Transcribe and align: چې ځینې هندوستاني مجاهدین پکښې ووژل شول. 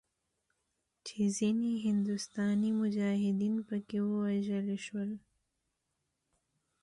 چې 1.05 1.17
ځینې 1.37 1.71
هندوستاني 1.87 2.69
مجاهدین 2.81 3.55
پکښې 3.67 3.99
ووژل 4.09 4.67
شول. 4.85 5.11